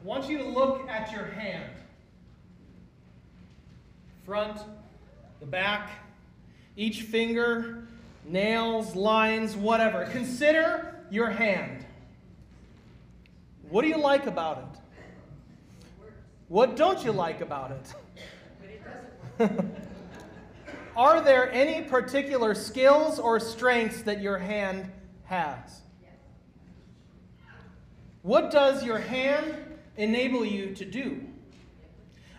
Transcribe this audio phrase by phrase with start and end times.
[0.00, 1.70] I want you to look at your hand.
[4.24, 4.60] Front,
[5.40, 5.90] the back,
[6.76, 7.88] each finger,
[8.24, 10.04] nails, lines, whatever.
[10.12, 11.84] Consider your hand.
[13.68, 14.80] What do you like about it?
[16.48, 17.72] What don't you like about
[19.38, 19.50] it?
[20.96, 24.90] Are there any particular skills or strengths that your hand
[25.24, 25.82] has?
[28.22, 29.67] What does your hand
[29.98, 31.20] enable you to do?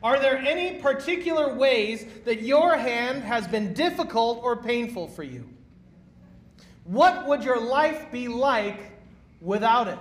[0.01, 5.47] Are there any particular ways that your hand has been difficult or painful for you?
[6.85, 8.79] What would your life be like
[9.41, 9.99] without it?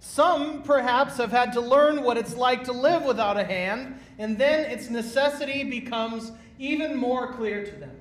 [0.00, 4.36] Some perhaps have had to learn what it's like to live without a hand, and
[4.36, 7.96] then its necessity becomes even more clear to them.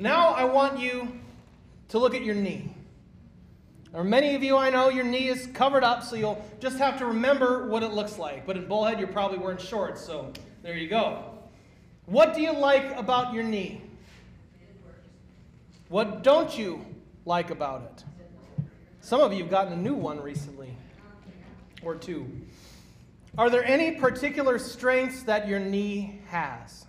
[0.00, 1.20] Now I want you
[1.90, 2.74] to look at your knee.
[3.94, 6.98] Or many of you I know your knee is covered up, so you'll just have
[6.98, 8.46] to remember what it looks like.
[8.46, 11.24] But in Bullhead, you're probably wearing shorts, so there you go.
[12.06, 13.82] What do you like about your knee?
[15.88, 16.86] What don't you
[17.26, 18.64] like about it?
[19.02, 20.74] Some of you have gotten a new one recently,
[21.82, 22.26] or two.
[23.36, 26.86] Are there any particular strengths that your knee has?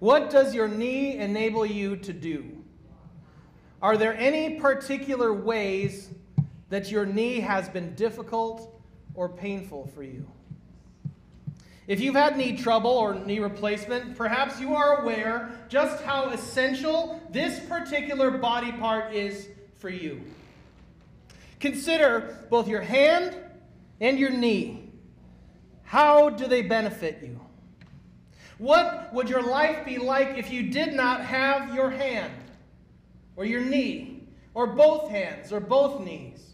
[0.00, 2.64] What does your knee enable you to do?
[3.80, 6.08] Are there any particular ways
[6.68, 8.80] that your knee has been difficult
[9.14, 10.26] or painful for you?
[11.86, 17.22] If you've had knee trouble or knee replacement, perhaps you are aware just how essential
[17.30, 20.20] this particular body part is for you.
[21.60, 23.36] Consider both your hand
[24.00, 24.90] and your knee.
[25.84, 27.40] How do they benefit you?
[28.58, 32.32] What would your life be like if you did not have your hand
[33.36, 36.45] or your knee or both hands or both knees?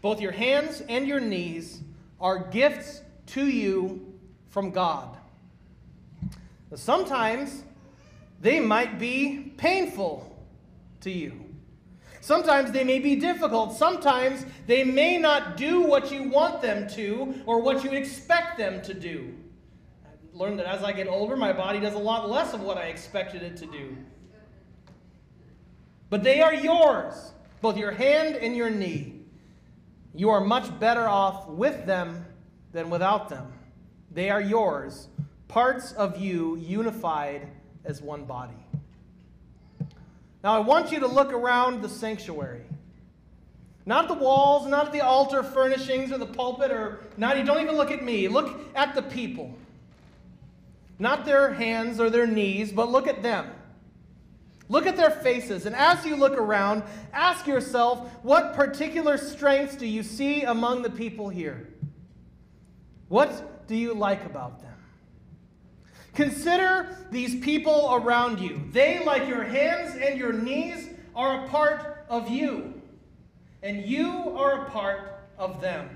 [0.00, 1.82] Both your hands and your knees
[2.20, 4.14] are gifts to you
[4.48, 5.16] from God.
[6.74, 7.64] Sometimes
[8.40, 10.36] they might be painful
[11.00, 11.44] to you.
[12.20, 13.76] Sometimes they may be difficult.
[13.76, 18.82] Sometimes they may not do what you want them to or what you expect them
[18.82, 19.34] to do.
[20.04, 22.76] I've learned that as I get older, my body does a lot less of what
[22.76, 23.96] I expected it to do.
[26.10, 29.17] But they are yours, both your hand and your knee.
[30.18, 32.26] You are much better off with them
[32.72, 33.52] than without them.
[34.10, 35.06] They are yours,
[35.46, 37.46] parts of you unified
[37.84, 38.58] as one body.
[40.42, 42.64] Now, I want you to look around the sanctuary.
[43.86, 47.76] Not the walls, not the altar furnishings or the pulpit, or not, you don't even
[47.76, 48.26] look at me.
[48.26, 49.56] Look at the people.
[50.98, 53.52] Not their hands or their knees, but look at them.
[54.68, 59.86] Look at their faces, and as you look around, ask yourself what particular strengths do
[59.86, 61.68] you see among the people here?
[63.08, 64.74] What do you like about them?
[66.14, 68.60] Consider these people around you.
[68.72, 72.80] They, like your hands and your knees, are a part of you,
[73.62, 75.88] and you are a part of them.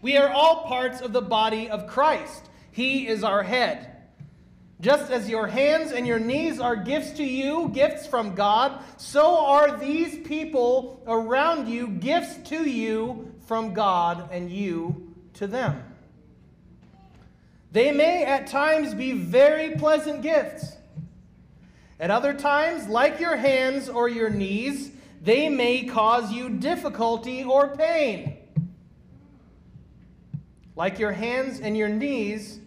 [0.00, 2.48] We are all parts of the body of Christ.
[2.70, 3.95] He is our head.
[4.80, 9.46] Just as your hands and your knees are gifts to you, gifts from God, so
[9.46, 15.82] are these people around you gifts to you from God and you to them.
[17.72, 20.76] They may at times be very pleasant gifts.
[21.98, 24.90] At other times, like your hands or your knees,
[25.22, 28.36] they may cause you difficulty or pain.
[30.74, 32.60] Like your hands and your knees,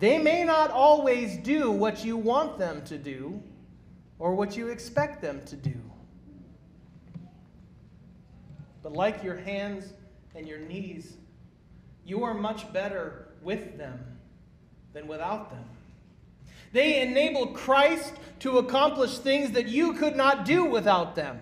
[0.00, 3.40] they may not always do what you want them to do
[4.18, 5.74] or what you expect them to do.
[8.82, 9.92] But like your hands
[10.34, 11.16] and your knees,
[12.04, 13.98] you are much better with them
[14.92, 15.64] than without them.
[16.72, 21.40] They enable Christ to accomplish things that you could not do without them.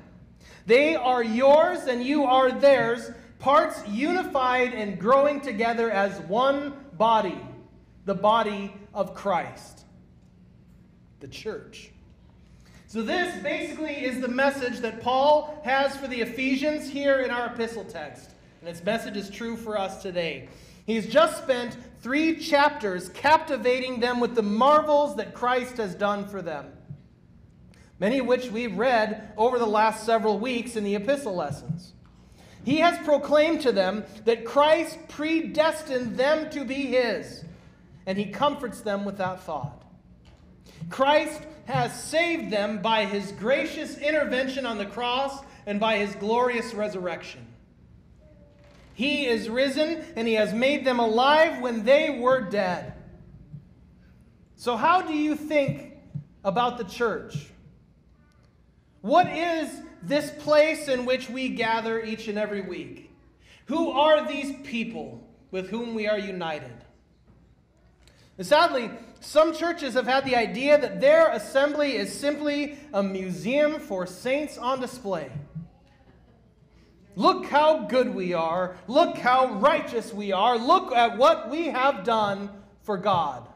[0.67, 7.41] They are yours and you are theirs, parts unified and growing together as one body,
[8.09, 9.85] the body of Christ,
[11.21, 11.91] the church.
[12.87, 17.49] So, this basically is the message that Paul has for the Ephesians here in our
[17.49, 18.31] epistle text.
[18.61, 20.49] And its message is true for us today.
[20.87, 26.41] He's just spent three chapters captivating them with the marvels that Christ has done for
[26.41, 26.73] them,
[28.01, 31.93] many of which we've read over the last several weeks in the epistle lessons.
[32.65, 37.45] He has proclaimed to them that Christ predestined them to be His,
[38.09, 39.85] and He comforts them with that thought.
[40.91, 46.73] Christ has saved them by his gracious intervention on the cross and by his glorious
[46.73, 47.47] resurrection.
[48.95, 52.95] He is risen and he has made them alive when they were dead.
[54.57, 55.99] So, how do you think
[56.43, 57.47] about the church?
[59.03, 59.69] What is
[60.03, 63.11] this place in which we gather each and every week?
[63.67, 66.85] Who are these people with whom we are united?
[68.39, 68.91] And sadly,
[69.21, 74.57] some churches have had the idea that their assembly is simply a museum for saints
[74.57, 75.31] on display.
[77.17, 78.77] Look how good we are.
[78.87, 80.57] Look how righteous we are.
[80.57, 82.49] Look at what we have done
[82.85, 83.49] for God.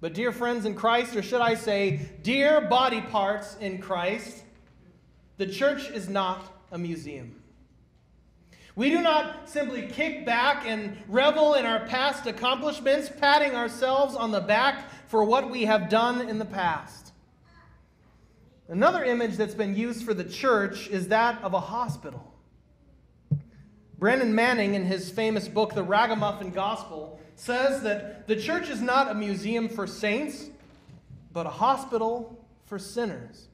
[0.00, 4.42] But, dear friends in Christ, or should I say, dear body parts in Christ,
[5.36, 7.39] the church is not a museum.
[8.80, 14.30] We do not simply kick back and revel in our past accomplishments, patting ourselves on
[14.30, 17.12] the back for what we have done in the past.
[18.68, 22.32] Another image that's been used for the church is that of a hospital.
[23.98, 29.10] Brennan Manning, in his famous book, The Ragamuffin Gospel, says that the church is not
[29.10, 30.48] a museum for saints,
[31.34, 33.48] but a hospital for sinners.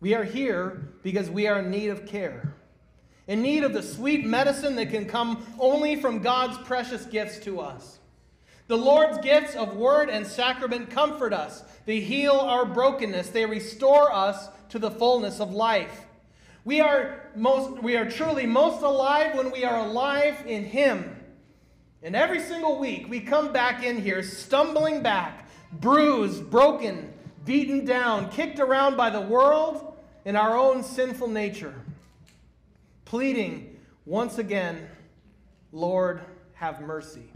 [0.00, 2.54] We are here because we are in need of care,
[3.28, 7.60] in need of the sweet medicine that can come only from God's precious gifts to
[7.60, 7.98] us.
[8.66, 11.62] The Lord's gifts of word and sacrament comfort us.
[11.86, 13.30] They heal our brokenness.
[13.30, 16.06] They restore us to the fullness of life.
[16.64, 21.16] We are, most, we are truly most alive when we are alive in Him.
[22.02, 27.12] And every single week we come back in here stumbling back, bruised, broken,
[27.44, 29.96] beaten down, kicked around by the world
[30.26, 31.74] and our own sinful nature,
[33.08, 33.74] pleading
[34.04, 34.86] once again,
[35.72, 36.20] Lord,
[36.52, 37.32] have mercy.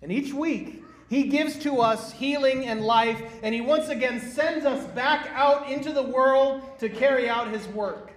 [0.00, 4.64] And each week, he gives to us healing and life, and he once again sends
[4.64, 8.12] us back out into the world to carry out his work.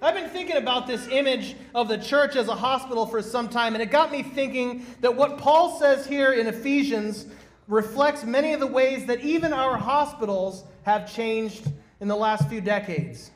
[0.00, 3.74] I've been thinking about this image of the church as a hospital for some time,
[3.74, 7.26] and it got me thinking that what Paul says here in Ephesians
[7.68, 11.70] reflects many of the ways that even our hospitals have changed
[12.00, 13.30] in the last few decades.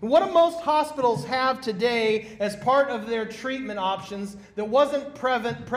[0.00, 5.06] What do most hospitals have today as part of their treatment options that wasn't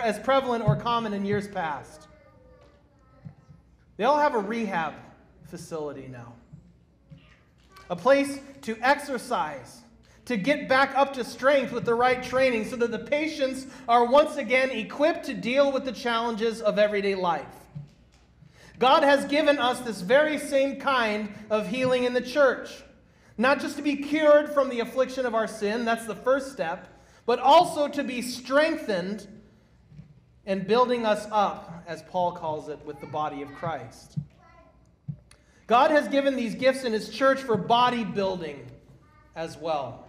[0.03, 2.07] as prevalent or common in years past?
[3.97, 4.94] They all have a rehab
[5.47, 6.33] facility now,
[7.89, 9.81] a place to exercise,
[10.25, 14.06] to get back up to strength with the right training so that the patients are
[14.06, 17.45] once again equipped to deal with the challenges of everyday life.
[18.77, 22.83] God has given us this very same kind of healing in the church.
[23.38, 26.88] Not just to be cured from the affliction of our sin, that's the first step,
[27.25, 29.28] but also to be strengthened
[30.45, 34.18] and building us up, as Paul calls it, with the body of Christ.
[35.68, 38.68] God has given these gifts in his church for body building
[39.36, 40.06] as well.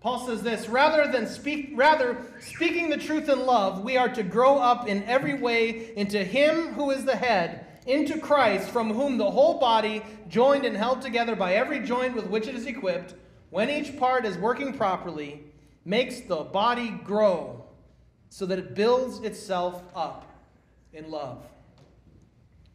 [0.00, 4.22] Paul says this rather than speak rather speaking the truth in love, we are to
[4.22, 9.16] grow up in every way into him who is the head into Christ, from whom
[9.16, 13.14] the whole body, joined and held together by every joint with which it is equipped,
[13.50, 15.44] when each part is working properly,
[15.84, 17.64] makes the body grow
[18.28, 20.30] so that it builds itself up
[20.92, 21.44] in love.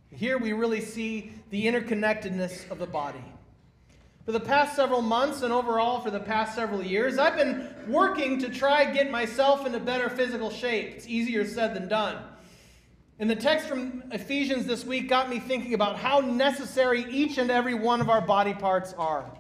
[0.10, 3.24] Here we really see the interconnectedness of the body.
[4.26, 8.40] For the past several months and overall for the past several years, I've been working
[8.40, 10.96] to try get myself into better physical shape.
[10.96, 12.18] It's easier said than done.
[13.22, 17.52] And the text from Ephesians this week got me thinking about how necessary each and
[17.52, 19.32] every one of our body parts are.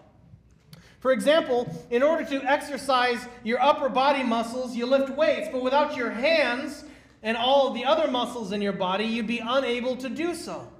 [0.99, 5.97] For example, in order to exercise your upper body muscles, you lift weights, but without
[5.97, 6.85] your hands
[7.23, 10.71] and all the other muscles in your body, you'd be unable to do so.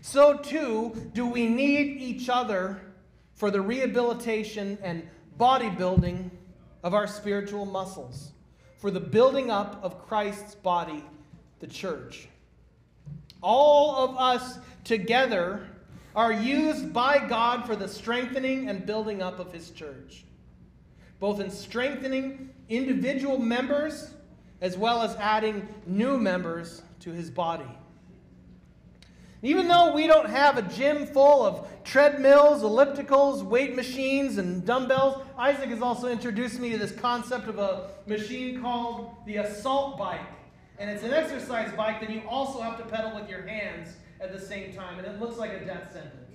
[0.00, 2.80] So, too, do we need each other
[3.36, 6.32] for the rehabilitation and bodybuilding
[6.82, 8.32] of our spiritual muscles,
[8.78, 11.04] for the building up of Christ's body
[11.62, 12.28] the church.
[13.40, 15.68] All of us together
[16.14, 20.24] are used by God for the strengthening and building up of His church,
[21.20, 24.10] both in strengthening individual members
[24.60, 27.70] as well as adding new members to His body.
[29.44, 35.24] Even though we don't have a gym full of treadmills, ellipticals, weight machines, and dumbbells,
[35.38, 40.20] Isaac has also introduced me to this concept of a machine called the assault bike
[40.82, 44.32] and it's an exercise bike then you also have to pedal with your hands at
[44.32, 46.16] the same time, and it looks like a death sentence.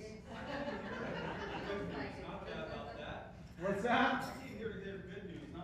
[3.60, 4.24] What's that?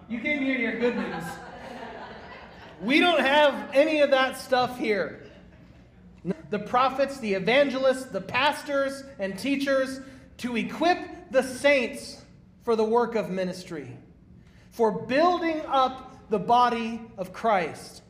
[0.07, 1.25] You came here to hear good news.
[2.83, 5.23] We don't have any of that stuff here.
[6.51, 10.01] The prophets, the evangelists, the pastors, and teachers
[10.39, 12.21] to equip the saints
[12.63, 13.97] for the work of ministry,
[14.71, 18.03] for building up the body of Christ,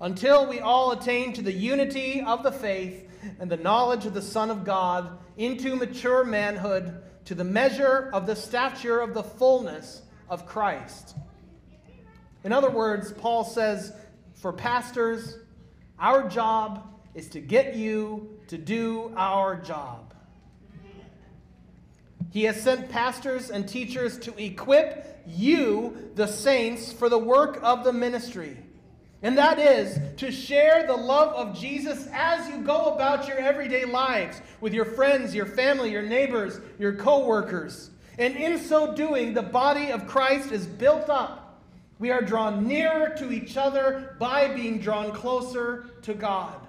[0.00, 3.08] until we all attain to the unity of the faith
[3.40, 8.26] and the knowledge of the Son of God, into mature manhood, to the measure of
[8.26, 11.16] the stature of the fullness of Christ.
[12.44, 13.92] In other words, Paul says,
[14.34, 15.38] for pastors,
[15.98, 20.14] our job is to get you to do our job.
[22.30, 27.82] He has sent pastors and teachers to equip you, the saints, for the work of
[27.82, 28.58] the ministry.
[29.26, 33.84] And that is to share the love of Jesus as you go about your everyday
[33.84, 37.90] lives with your friends, your family, your neighbors, your co workers.
[38.20, 41.60] And in so doing, the body of Christ is built up.
[41.98, 46.64] We are drawn nearer to each other by being drawn closer to God.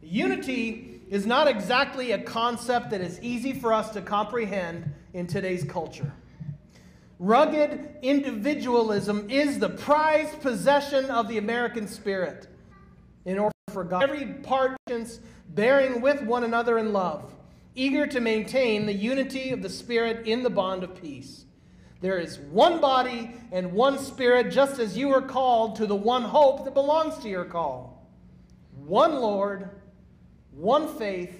[0.00, 5.64] Unity is not exactly a concept that is easy for us to comprehend in today's
[5.64, 6.14] culture.
[7.24, 12.48] Rugged individualism is the prized possession of the American spirit.
[13.24, 14.76] In order for God, every part
[15.48, 17.34] bearing with one another in love,
[17.74, 21.46] eager to maintain the unity of the spirit in the bond of peace.
[22.02, 26.24] There is one body and one spirit, just as you are called to the one
[26.24, 28.06] hope that belongs to your call.
[28.84, 29.70] One Lord
[30.52, 31.34] one faith,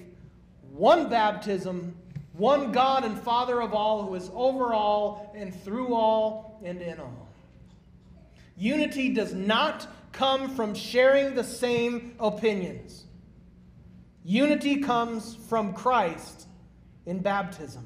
[0.71, 1.95] one baptism,
[2.37, 6.99] one God and Father of all, who is over all and through all and in
[6.99, 7.29] all.
[8.57, 13.05] Unity does not come from sharing the same opinions.
[14.23, 16.47] Unity comes from Christ
[17.05, 17.85] in baptism.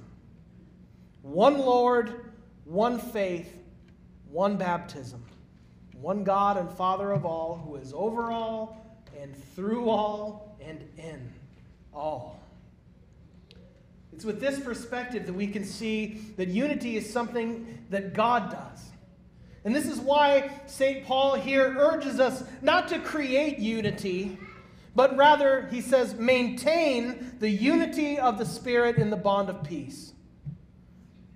[1.21, 2.31] One Lord,
[2.65, 3.53] one faith,
[4.31, 5.23] one baptism.
[5.99, 8.77] One God and Father of all, who is over all
[9.19, 11.33] and through all and in
[11.93, 12.39] all.
[14.13, 18.89] It's with this perspective that we can see that unity is something that God does.
[19.63, 21.05] And this is why St.
[21.05, 24.37] Paul here urges us not to create unity,
[24.95, 30.13] but rather, he says, maintain the unity of the Spirit in the bond of peace.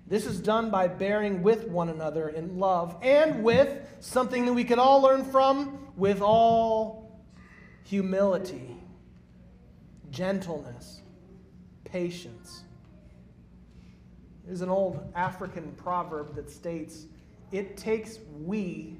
[0.06, 4.64] This is done by bearing with one another in love and with something that we
[4.64, 7.22] can all learn from, with all
[7.84, 8.74] humility
[10.14, 11.02] gentleness,
[11.84, 12.63] patience.
[14.44, 17.06] There's an old African proverb that states,
[17.52, 18.98] It takes we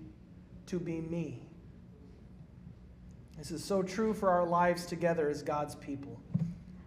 [0.67, 1.43] to be me.
[3.37, 6.21] This is so true for our lives together as God's people.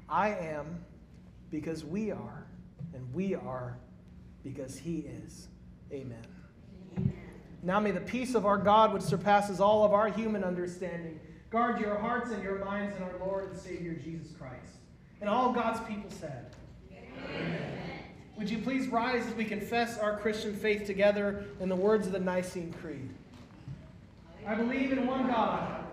[0.10, 0.84] I am
[1.52, 2.48] because we are,
[2.94, 3.78] and we are
[4.44, 5.50] because He is.
[5.92, 6.18] Amen.
[6.98, 7.14] Amen.
[7.64, 11.80] Now may the peace of our God, which surpasses all of our human understanding, Guard
[11.80, 14.80] your hearts and your minds in our Lord and Savior Jesus Christ.
[15.22, 16.54] And all God's people said,
[16.92, 17.77] Amen.
[18.38, 22.14] Would you please rise as we confess our Christian faith together in the words of
[22.14, 23.10] the Nicene Creed?
[24.46, 25.84] I believe in one God.